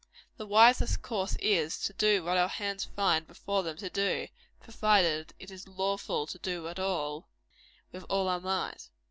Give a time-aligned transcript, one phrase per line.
[0.37, 5.35] The wisest course is, to do what our hands find before them to do, provided
[5.37, 7.27] it is lawful to do it at all,
[7.91, 8.89] with all our might.